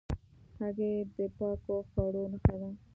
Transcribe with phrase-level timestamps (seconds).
[0.59, 2.69] هګۍ د پاکو خواړو نښه ده.